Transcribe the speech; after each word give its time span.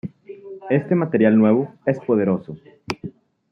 Este 0.71 0.95
material 0.95 1.37
nuevo 1.37 1.75
es 1.85 1.99
poderoso. 1.99 2.57